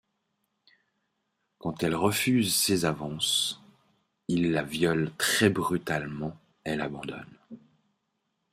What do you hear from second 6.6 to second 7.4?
et l'abandonne.